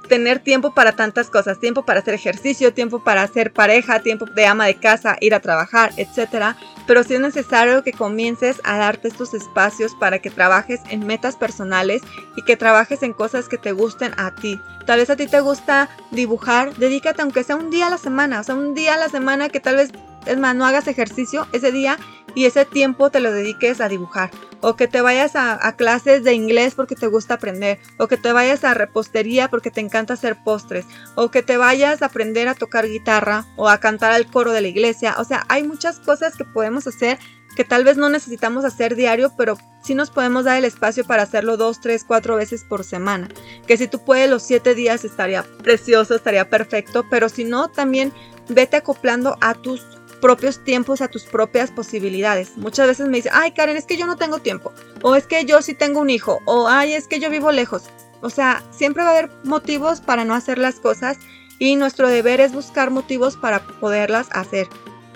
[0.09, 4.47] tener tiempo para tantas cosas, tiempo para hacer ejercicio, tiempo para hacer pareja, tiempo de
[4.47, 6.57] ama de casa, ir a trabajar, etc.
[6.87, 11.37] Pero sí es necesario que comiences a darte estos espacios para que trabajes en metas
[11.37, 12.03] personales
[12.37, 14.61] y que trabajes en cosas que te gusten a ti.
[14.87, 18.41] Tal vez a ti te gusta dibujar, dedícate aunque sea un día a la semana,
[18.41, 19.93] o sea, un día a la semana que tal vez
[20.27, 21.99] es más, no hagas ejercicio ese día
[22.35, 24.31] y ese tiempo te lo dediques a dibujar.
[24.61, 27.79] O que te vayas a, a, clases de inglés porque te gusta aprender.
[27.99, 30.87] O que te vayas a repostería porque te encanta hacer postres.
[31.16, 34.61] O que te vayas a aprender a tocar guitarra o a cantar al coro de
[34.61, 35.16] la iglesia.
[35.18, 37.18] O sea, hay muchas cosas que podemos hacer
[37.55, 41.23] que tal vez no necesitamos hacer diario, pero sí nos podemos dar el espacio para
[41.23, 43.29] hacerlo dos, tres, cuatro veces por semana.
[43.66, 48.12] Que si tú puedes los siete días estaría precioso, estaría perfecto, pero si no, también
[48.49, 49.83] vete acoplando a tus
[50.23, 52.57] propios tiempos, a tus propias posibilidades.
[52.57, 55.45] Muchas veces me dicen, ay Karen, es que yo no tengo tiempo, o es que
[55.45, 57.83] yo sí tengo un hijo, o ay, es que yo vivo lejos.
[58.23, 61.18] O sea, siempre va a haber motivos para no hacer las cosas
[61.59, 64.68] y nuestro deber es buscar motivos para poderlas hacer.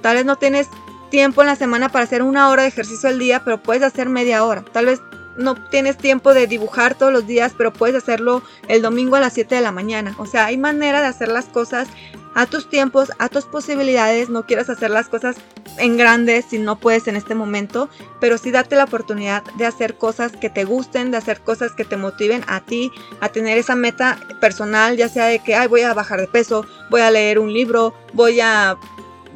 [0.03, 0.69] Tal vez no tienes
[1.11, 4.09] tiempo en la semana para hacer una hora de ejercicio al día, pero puedes hacer
[4.09, 4.65] media hora.
[4.73, 5.01] Tal vez
[5.37, 9.35] no tienes tiempo de dibujar todos los días, pero puedes hacerlo el domingo a las
[9.35, 10.17] 7 de la mañana.
[10.19, 11.89] O sea, hay manera de hacer las cosas
[12.37, 14.29] a tus tiempos, a tus posibilidades.
[14.29, 15.37] No quieras hacer las cosas
[15.79, 17.89] en grande si no puedes en este momento,
[18.21, 21.85] pero sí date la oportunidad de hacer cosas que te gusten, de hacer cosas que
[21.85, 25.81] te motiven a ti, a tener esa meta personal, ya sea de que, ay, voy
[25.81, 28.77] a bajar de peso, voy a leer un libro, voy a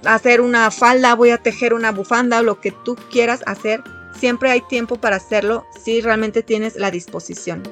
[0.04, 3.82] hacer una falda, voy a tejer una bufanda, lo que tú quieras hacer,
[4.18, 7.62] siempre hay tiempo para hacerlo si realmente tienes la disposición.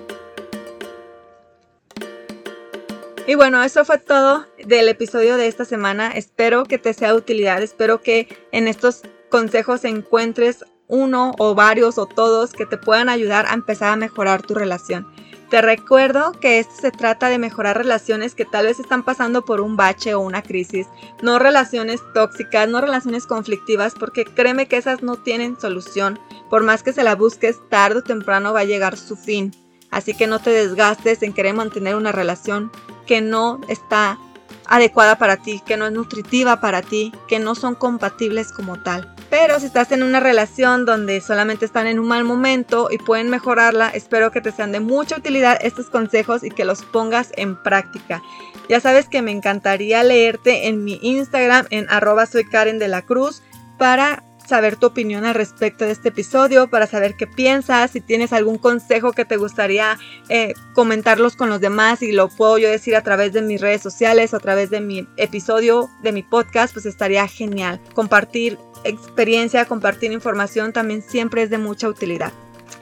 [3.28, 6.08] Y bueno, eso fue todo del episodio de esta semana.
[6.08, 11.98] Espero que te sea de utilidad, espero que en estos consejos encuentres uno o varios
[11.98, 15.06] o todos que te puedan ayudar a empezar a mejorar tu relación.
[15.50, 19.60] Te recuerdo que esto se trata de mejorar relaciones que tal vez están pasando por
[19.60, 20.86] un bache o una crisis,
[21.20, 26.18] no relaciones tóxicas, no relaciones conflictivas, porque créeme que esas no tienen solución.
[26.48, 29.52] Por más que se la busques, tarde o temprano va a llegar su fin.
[29.90, 32.70] Así que no te desgastes en querer mantener una relación
[33.06, 34.18] que no está
[34.66, 39.14] adecuada para ti, que no es nutritiva para ti, que no son compatibles como tal.
[39.30, 43.28] Pero si estás en una relación donde solamente están en un mal momento y pueden
[43.28, 47.56] mejorarla, espero que te sean de mucha utilidad estos consejos y que los pongas en
[47.62, 48.22] práctica.
[48.68, 53.02] Ya sabes que me encantaría leerte en mi Instagram en arroba soy Karen de la
[53.02, 53.42] Cruz
[53.78, 58.32] para saber tu opinión al respecto de este episodio, para saber qué piensas, si tienes
[58.32, 62.96] algún consejo que te gustaría eh, comentarlos con los demás y lo puedo yo decir
[62.96, 66.86] a través de mis redes sociales, a través de mi episodio, de mi podcast, pues
[66.86, 67.80] estaría genial.
[67.94, 72.32] Compartir experiencia, compartir información también siempre es de mucha utilidad.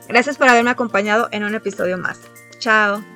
[0.09, 2.21] Gracias por haberme acompañado en un episodio más.
[2.59, 3.16] Chao.